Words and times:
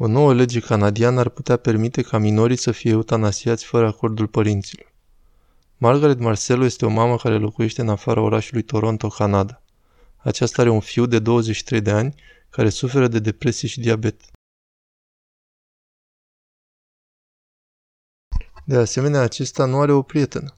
O 0.00 0.06
nouă 0.06 0.34
lege 0.34 0.60
canadiană 0.60 1.20
ar 1.20 1.28
putea 1.28 1.56
permite 1.56 2.02
ca 2.02 2.18
minorii 2.18 2.56
să 2.56 2.70
fie 2.70 2.90
eutanasiați 2.90 3.64
fără 3.64 3.86
acordul 3.86 4.26
părinților. 4.26 4.92
Margaret 5.76 6.18
Marcelo 6.18 6.64
este 6.64 6.84
o 6.84 6.88
mamă 6.88 7.16
care 7.16 7.38
locuiește 7.38 7.80
în 7.80 7.88
afara 7.88 8.20
orașului 8.20 8.62
Toronto, 8.62 9.08
Canada. 9.08 9.62
Aceasta 10.16 10.60
are 10.62 10.70
un 10.70 10.80
fiu 10.80 11.06
de 11.06 11.18
23 11.18 11.80
de 11.80 11.90
ani 11.90 12.14
care 12.50 12.68
suferă 12.68 13.08
de 13.08 13.18
depresie 13.18 13.68
și 13.68 13.80
diabet. 13.80 14.20
De 18.64 18.76
asemenea, 18.76 19.20
acesta 19.20 19.64
nu 19.64 19.80
are 19.80 19.92
o 19.92 20.02
prietenă. 20.02 20.56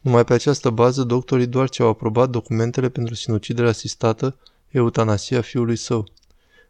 Numai 0.00 0.24
pe 0.24 0.32
această 0.32 0.70
bază, 0.70 1.02
doctorii 1.02 1.46
doar 1.46 1.68
ce 1.68 1.82
au 1.82 1.88
aprobat 1.88 2.30
documentele 2.30 2.88
pentru 2.88 3.14
sinucidere 3.14 3.68
asistată, 3.68 4.38
eutanasia 4.68 5.40
fiului 5.40 5.76
său. 5.76 6.08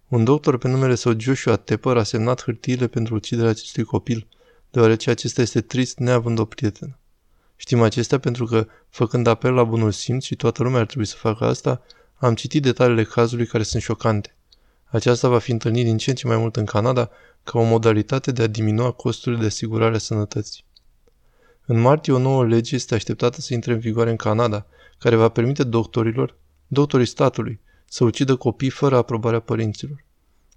Un 0.08 0.24
doctor 0.24 0.58
pe 0.58 0.68
numele 0.68 0.94
său 0.94 1.14
Joshua 1.18 1.56
Tepper 1.56 1.96
a 1.96 2.02
semnat 2.02 2.42
hârtiile 2.42 2.86
pentru 2.86 3.14
uciderea 3.14 3.50
acestui 3.50 3.84
copil, 3.84 4.26
deoarece 4.70 5.10
acesta 5.10 5.40
este 5.40 5.60
trist 5.60 5.98
neavând 5.98 6.38
o 6.38 6.44
prietenă. 6.44 6.98
Știm 7.56 7.82
acestea 7.82 8.18
pentru 8.18 8.44
că, 8.44 8.66
făcând 8.88 9.26
apel 9.26 9.52
la 9.52 9.64
bunul 9.64 9.90
simț 9.90 10.24
și 10.24 10.36
toată 10.36 10.62
lumea 10.62 10.80
ar 10.80 10.86
trebui 10.86 11.06
să 11.06 11.16
facă 11.16 11.44
asta, 11.44 11.82
am 12.14 12.34
citit 12.34 12.62
detaliile 12.62 13.04
cazului 13.04 13.46
care 13.46 13.62
sunt 13.62 13.82
șocante. 13.82 14.36
Aceasta 14.84 15.28
va 15.28 15.38
fi 15.38 15.50
întâlnit 15.50 15.84
din 15.84 15.96
ce 15.96 16.10
în 16.10 16.16
ce 16.16 16.26
mai 16.26 16.36
mult 16.36 16.56
în 16.56 16.64
Canada 16.64 17.10
ca 17.44 17.58
o 17.58 17.62
modalitate 17.62 18.32
de 18.32 18.42
a 18.42 18.46
diminua 18.46 18.90
costurile 18.90 19.40
de 19.40 19.46
asigurare 19.46 19.94
a 19.94 19.98
sănătății. 19.98 20.64
În 21.64 21.80
martie, 21.80 22.12
o 22.12 22.18
nouă 22.18 22.46
lege 22.46 22.74
este 22.74 22.94
așteptată 22.94 23.40
să 23.40 23.54
intre 23.54 23.72
în 23.72 23.78
vigoare 23.78 24.10
în 24.10 24.16
Canada, 24.16 24.66
care 24.98 25.16
va 25.16 25.28
permite 25.28 25.64
doctorilor, 25.64 26.36
doctorii 26.66 27.06
statului, 27.06 27.60
să 27.88 28.04
ucidă 28.04 28.36
copii 28.36 28.70
fără 28.70 28.96
aprobarea 28.96 29.40
părinților. 29.40 30.04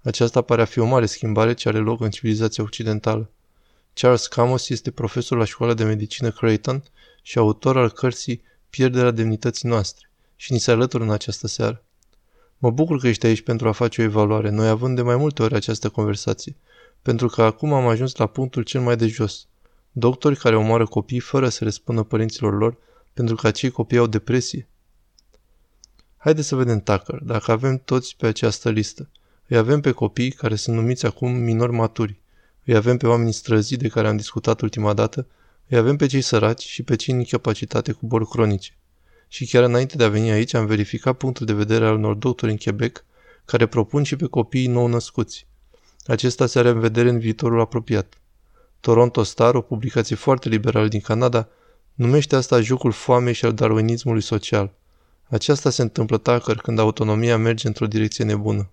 Aceasta 0.02 0.40
pare 0.40 0.62
a 0.62 0.64
fi 0.64 0.78
o 0.78 0.84
mare 0.84 1.06
schimbare 1.06 1.54
ce 1.54 1.68
are 1.68 1.78
loc 1.78 2.00
în 2.00 2.10
civilizația 2.10 2.64
occidentală. 2.64 3.30
Charles 3.94 4.26
Camos 4.26 4.68
este 4.68 4.90
profesor 4.90 5.38
la 5.38 5.44
școala 5.44 5.74
de 5.74 5.84
medicină 5.84 6.30
Creighton 6.30 6.82
și 7.22 7.38
autor 7.38 7.76
al 7.76 7.90
cărții 7.90 8.42
Pierderea 8.70 9.10
demnității 9.10 9.68
noastre 9.68 10.10
și 10.36 10.52
ni 10.52 10.58
se 10.58 10.70
alătură 10.70 11.04
în 11.04 11.10
această 11.10 11.46
seară. 11.46 11.84
Mă 12.58 12.70
bucur 12.70 12.98
că 12.98 13.08
ești 13.08 13.26
aici 13.26 13.42
pentru 13.42 13.68
a 13.68 13.72
face 13.72 14.00
o 14.00 14.04
evaluare, 14.04 14.50
noi 14.50 14.68
având 14.68 14.96
de 14.96 15.02
mai 15.02 15.16
multe 15.16 15.42
ori 15.42 15.54
această 15.54 15.88
conversație, 15.88 16.56
pentru 17.02 17.26
că 17.28 17.42
acum 17.42 17.72
am 17.72 17.86
ajuns 17.86 18.16
la 18.16 18.26
punctul 18.26 18.62
cel 18.62 18.80
mai 18.80 18.96
de 18.96 19.06
jos. 19.06 19.46
Doctori 19.92 20.36
care 20.36 20.56
omoară 20.56 20.86
copii 20.86 21.18
fără 21.18 21.48
să 21.48 21.64
răspundă 21.64 22.02
părinților 22.02 22.58
lor 22.58 22.76
pentru 23.12 23.34
că 23.34 23.46
acei 23.46 23.70
copii 23.70 23.98
au 23.98 24.06
depresie. 24.06 24.68
Haideți 26.22 26.48
să 26.48 26.56
vedem 26.56 26.80
Tucker, 26.80 27.18
dacă 27.22 27.50
avem 27.50 27.80
toți 27.84 28.16
pe 28.16 28.26
această 28.26 28.70
listă. 28.70 29.08
Îi 29.46 29.56
avem 29.56 29.80
pe 29.80 29.90
copii 29.90 30.30
care 30.30 30.54
sunt 30.54 30.76
numiți 30.76 31.06
acum 31.06 31.32
minori 31.32 31.72
maturi. 31.72 32.20
Îi 32.64 32.74
avem 32.74 32.96
pe 32.96 33.06
oamenii 33.06 33.32
străzi 33.32 33.76
de 33.76 33.88
care 33.88 34.08
am 34.08 34.16
discutat 34.16 34.60
ultima 34.60 34.92
dată. 34.92 35.26
Îi 35.68 35.76
avem 35.76 35.96
pe 35.96 36.06
cei 36.06 36.20
săraci 36.20 36.62
și 36.62 36.82
pe 36.82 36.96
cei 36.96 37.14
în 37.14 37.20
incapacitate 37.20 37.92
cu 37.92 38.06
boli 38.06 38.26
cronice. 38.26 38.76
Și 39.28 39.46
chiar 39.46 39.62
înainte 39.62 39.96
de 39.96 40.04
a 40.04 40.08
veni 40.08 40.30
aici 40.30 40.54
am 40.54 40.66
verificat 40.66 41.16
punctul 41.16 41.46
de 41.46 41.52
vedere 41.52 41.86
al 41.86 41.94
unor 41.94 42.14
doctori 42.14 42.52
în 42.52 42.58
Quebec 42.58 43.04
care 43.44 43.66
propun 43.66 44.02
și 44.02 44.16
pe 44.16 44.26
copiii 44.26 44.66
nou 44.66 44.86
născuți. 44.86 45.46
Acesta 46.06 46.46
se 46.46 46.58
are 46.58 46.68
în 46.68 46.80
vedere 46.80 47.08
în 47.08 47.18
viitorul 47.18 47.60
apropiat. 47.60 48.14
Toronto 48.80 49.22
Star, 49.22 49.54
o 49.54 49.60
publicație 49.60 50.16
foarte 50.16 50.48
liberală 50.48 50.88
din 50.88 51.00
Canada, 51.00 51.48
numește 51.94 52.36
asta 52.36 52.60
jocul 52.60 52.92
foamei 52.92 53.32
și 53.32 53.44
al 53.44 53.52
darwinismului 53.54 54.22
social– 54.22 54.72
aceasta 55.32 55.70
se 55.70 55.82
întâmplă 55.82 56.18
tacăr 56.18 56.56
când 56.56 56.78
autonomia 56.78 57.36
merge 57.36 57.66
într-o 57.66 57.86
direcție 57.86 58.24
nebună. 58.24 58.70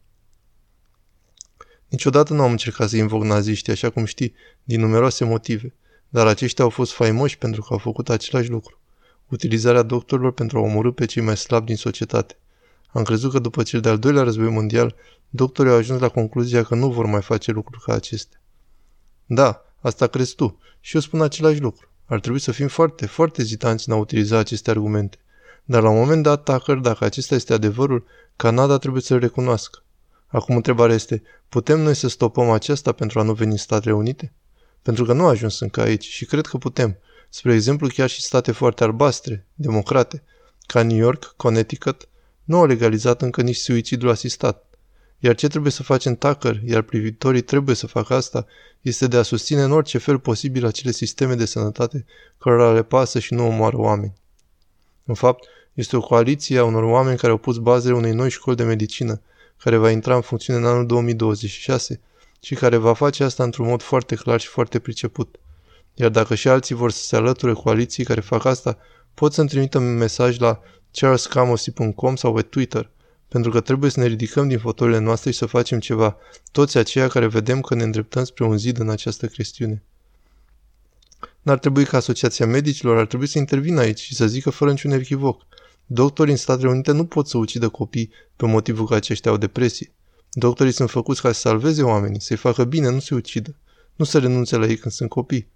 Niciodată 1.88 2.34
nu 2.34 2.42
am 2.42 2.52
încercat 2.52 2.90
să 2.90 2.98
invoc 2.98 3.24
naziștii, 3.24 3.72
așa 3.72 3.90
cum 3.90 4.06
știi, 4.06 4.34
din 4.64 4.80
numeroase 4.80 5.24
motive, 5.24 5.74
dar 6.10 6.28
aceștia 6.28 6.64
au 6.64 6.70
fost 6.70 6.92
faimoși 6.92 7.38
pentru 7.38 7.62
că 7.62 7.68
au 7.72 7.78
făcut 7.78 8.10
același 8.10 8.50
lucru. 8.50 8.80
Utilizarea 9.28 9.82
doctorilor 9.82 10.32
pentru 10.32 10.58
a 10.58 10.62
omorâ 10.62 10.92
pe 10.92 11.06
cei 11.06 11.24
mai 11.24 11.38
slabi 11.38 11.66
din 11.66 11.76
societate. 11.76 12.38
Am 12.88 13.04
crezut 13.04 13.32
că 13.32 13.40
după 13.40 13.64
cel 13.64 13.80
de-al 13.80 14.00
doilea 14.00 14.24
război 14.24 14.50
mondial, 14.50 14.96
doctorii 15.30 15.72
au 15.72 15.78
ajuns 15.78 16.02
la 16.02 16.10
concluzia 16.10 16.64
că 16.64 16.76
nu 16.76 16.92
vor 16.92 17.06
mai 17.06 17.22
face 17.22 17.52
lucruri 17.52 17.84
ca 17.84 17.94
acestea. 17.94 18.42
Da, 19.26 19.66
asta 19.80 20.08
crezi 20.08 20.36
tu. 20.36 20.60
Și 20.80 20.96
eu 20.96 21.02
spun 21.02 21.22
același 21.22 21.60
lucru. 21.60 21.90
Ar 22.06 22.20
trebui 22.20 22.40
să 22.40 22.52
fim 22.52 22.68
foarte, 22.68 23.06
foarte 23.06 23.42
ezitanți 23.42 23.90
în 23.90 23.96
a 23.96 23.98
utiliza 23.98 24.38
aceste 24.38 24.70
argumente. 24.70 25.18
Dar 25.70 25.82
la 25.82 25.90
un 25.90 25.98
moment 25.98 26.24
dat, 26.24 26.44
Tucker, 26.44 26.76
dacă 26.76 27.06
acesta 27.06 27.36
este 27.36 27.54
adevărul, 27.54 28.06
Canada 28.36 28.78
trebuie 28.78 29.02
să-l 29.02 29.20
recunoască. 29.20 29.84
Acum 30.28 30.56
întrebarea 30.56 30.96
este, 30.96 31.24
putem 31.50 31.80
noi 31.80 31.94
să 31.94 32.08
stopăm 32.08 32.50
aceasta 32.50 32.92
pentru 32.92 33.20
a 33.20 33.24
nu 33.24 33.34
veni 33.34 33.52
în 33.52 33.58
Statele 33.58 33.94
Unite? 33.94 34.34
Pentru 34.82 35.06
că 35.06 35.14
nu 35.14 35.26
a 35.26 35.30
ajuns 35.30 35.60
încă 35.60 35.82
aici 35.82 36.06
și 36.06 36.26
cred 36.26 36.46
că 36.46 36.58
putem. 36.58 36.98
Spre 37.30 37.54
exemplu, 37.54 37.88
chiar 37.88 38.10
și 38.10 38.22
state 38.22 38.52
foarte 38.52 38.84
albastre, 38.84 39.46
democrate, 39.56 40.24
ca 40.66 40.84
New 40.84 40.98
York, 40.98 41.34
Connecticut, 41.38 42.10
nu 42.44 42.58
au 42.58 42.66
legalizat 42.66 43.22
încă 43.22 43.42
nici 43.42 43.56
suicidul 43.56 44.10
asistat. 44.10 44.66
Iar 45.20 45.36
ce 45.36 45.48
trebuie 45.48 45.72
să 45.72 45.84
facem 45.84 46.16
Tucker, 46.16 46.62
iar 46.66 46.82
privitorii 46.82 47.42
trebuie 47.42 47.76
să 47.76 47.88
facă 47.88 48.14
asta, 48.14 48.46
este 48.82 49.08
de 49.08 49.18
a 49.18 49.22
susține 49.22 49.62
în 49.62 49.72
orice 49.72 49.98
fel 49.98 50.20
posibil 50.20 50.66
acele 50.66 50.92
sisteme 50.92 51.36
de 51.36 51.46
sănătate 51.46 52.06
cărora 52.38 52.74
le 52.74 52.84
pasă 52.84 53.20
și 53.20 53.34
nu 53.34 53.48
omoară 53.48 53.78
oameni. 53.78 54.14
În 55.06 55.16
fapt, 55.16 55.48
este 55.80 55.96
o 55.96 56.02
coaliție 56.02 56.58
a 56.58 56.64
unor 56.64 56.84
oameni 56.84 57.18
care 57.18 57.32
au 57.32 57.38
pus 57.38 57.58
bazele 57.58 57.94
unei 57.94 58.12
noi 58.12 58.30
școli 58.30 58.56
de 58.56 58.64
medicină, 58.64 59.22
care 59.58 59.78
va 59.78 59.90
intra 59.90 60.16
în 60.16 60.22
funcțiune 60.22 60.60
în 60.60 60.66
anul 60.66 60.86
2026 60.86 62.00
și 62.42 62.56
care 62.56 62.78
va 62.78 62.94
face 62.94 63.24
asta 63.24 63.44
într-un 63.44 63.68
mod 63.68 63.82
foarte 63.82 64.16
clar 64.16 64.40
și 64.40 64.48
foarte 64.48 64.80
priceput. 64.80 65.36
Iar 65.94 66.10
dacă 66.10 66.36
și 66.36 66.48
alții 66.48 66.76
vor 66.76 66.92
să 66.92 67.04
se 67.04 67.16
alăture 67.16 67.54
coaliții 67.54 68.04
care 68.04 68.22
fac 68.22 68.46
asta, 68.46 68.78
pot 69.14 69.34
să-mi 69.34 69.48
trimită 69.48 69.78
un 69.78 69.98
mesaj 69.98 70.38
la 70.38 70.60
charlescamosi.com 70.92 72.16
sau 72.16 72.34
pe 72.34 72.42
Twitter, 72.42 72.90
pentru 73.28 73.52
că 73.52 73.60
trebuie 73.60 73.92
să 73.92 74.00
ne 74.00 74.06
ridicăm 74.06 74.48
din 74.48 74.60
fotolele 74.60 75.00
noastre 75.00 75.32
și 75.32 75.38
să 75.38 75.46
facem 75.46 75.80
ceva, 75.80 76.18
toți 76.52 76.78
aceia 76.78 77.08
care 77.08 77.28
vedem 77.28 77.62
că 77.62 77.76
ne 77.76 77.84
îndreptăm 77.84 78.24
spre 78.24 78.44
un 78.44 78.58
zid 78.58 78.80
în 78.80 78.90
această 78.90 79.28
chestiune. 79.28 79.84
N-ar 81.42 81.60
trebui 81.60 81.86
ca 81.86 81.98
Asociația 81.98 82.46
Medicilor 82.46 82.98
ar 82.98 83.06
trebui 83.06 83.28
să 83.28 83.38
intervină 83.38 83.80
aici 83.80 84.00
și 84.00 84.16
să 84.16 84.28
zică 84.28 84.50
fără 84.50 84.72
niciun 84.72 84.92
echivoc. 84.92 85.48
Doctorii 85.92 86.32
în 86.32 86.38
Statele 86.38 86.70
Unite 86.70 86.92
nu 86.92 87.06
pot 87.06 87.28
să 87.28 87.38
ucidă 87.38 87.70
copii 87.70 88.12
pe 88.36 88.46
motivul 88.46 88.88
că 88.88 88.96
aceștia 88.96 89.32
au 89.32 89.38
depresie. 89.38 89.92
Doctorii 90.32 90.72
sunt 90.72 90.90
făcuți 90.90 91.22
ca 91.22 91.32
să 91.32 91.40
salveze 91.40 91.84
oamenii, 91.84 92.22
să-i 92.22 92.38
facă 92.38 92.64
bine, 92.64 92.90
nu 92.90 93.00
să-i 93.00 93.18
ucidă. 93.18 93.56
Nu 93.96 94.06
să 94.06 94.20
renunțe 94.20 94.58
la 94.58 94.66
ei 94.66 94.78
când 94.78 94.94
sunt 94.94 95.10
copii. 95.10 95.48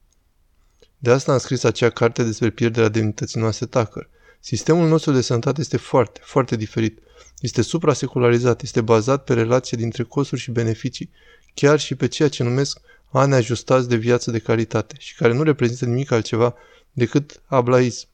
De 0.97 1.11
asta 1.11 1.31
am 1.31 1.37
scris 1.37 1.63
acea 1.63 1.89
carte 1.89 2.23
despre 2.23 2.49
pierderea 2.49 2.89
demnității 2.89 3.39
noastre 3.39 3.65
Tucker. 3.65 4.09
Sistemul 4.39 4.87
nostru 4.87 5.11
de 5.11 5.21
sănătate 5.21 5.61
este 5.61 5.77
foarte, 5.77 6.19
foarte 6.23 6.55
diferit. 6.55 6.99
Este 7.39 7.61
suprasecularizat, 7.61 8.61
este 8.61 8.81
bazat 8.81 9.23
pe 9.23 9.33
relație 9.33 9.77
dintre 9.77 10.03
costuri 10.03 10.41
și 10.41 10.51
beneficii, 10.51 11.09
chiar 11.53 11.79
și 11.79 11.95
pe 11.95 12.07
ceea 12.07 12.29
ce 12.29 12.43
numesc 12.43 12.79
ani 13.11 13.33
ajustați 13.33 13.89
de 13.89 13.95
viață 13.95 14.31
de 14.31 14.39
calitate 14.39 14.95
și 14.99 15.15
care 15.15 15.33
nu 15.33 15.43
reprezintă 15.43 15.85
nimic 15.85 16.11
altceva 16.11 16.55
decât 16.91 17.41
ablaism. 17.45 18.07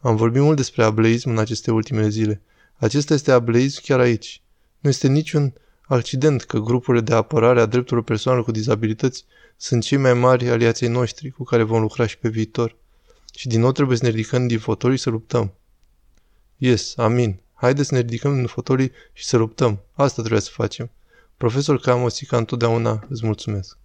Am 0.00 0.16
vorbit 0.16 0.42
mult 0.42 0.56
despre 0.56 0.84
ableism 0.84 1.30
în 1.30 1.38
aceste 1.38 1.70
ultime 1.70 2.08
zile. 2.08 2.40
Acesta 2.76 3.14
este 3.14 3.32
ableism 3.32 3.80
chiar 3.84 4.00
aici. 4.00 4.42
Nu 4.78 4.90
este 4.90 5.08
niciun 5.08 5.52
accident 5.86 6.42
că 6.42 6.58
grupurile 6.58 7.02
de 7.02 7.14
apărare 7.14 7.60
a 7.60 7.66
drepturilor 7.66 8.04
persoanelor 8.04 8.46
cu 8.46 8.52
dizabilități 8.52 9.24
sunt 9.56 9.82
cei 9.82 9.98
mai 9.98 10.14
mari 10.14 10.48
aliații 10.48 10.88
noștri 10.88 11.30
cu 11.30 11.44
care 11.44 11.62
vom 11.62 11.80
lucra 11.80 12.06
și 12.06 12.18
pe 12.18 12.28
viitor. 12.28 12.76
Și 13.34 13.48
din 13.48 13.60
nou 13.60 13.72
trebuie 13.72 13.96
să 13.96 14.04
ne 14.04 14.10
ridicăm 14.10 14.46
din 14.46 14.58
fotolii 14.58 14.96
și 14.96 15.02
să 15.02 15.10
luptăm. 15.10 15.52
Yes, 16.56 16.96
amin. 16.96 17.40
Haideți 17.54 17.88
să 17.88 17.94
ne 17.94 18.00
ridicăm 18.00 18.34
din 18.34 18.46
fotolii 18.46 18.92
și 19.12 19.24
să 19.24 19.36
luptăm. 19.36 19.80
Asta 19.92 20.20
trebuie 20.20 20.40
să 20.40 20.50
facem. 20.52 20.90
Profesor 21.36 21.80
Camosi, 21.80 22.26
ca 22.26 22.36
întotdeauna, 22.36 23.06
îți 23.08 23.26
mulțumesc. 23.26 23.76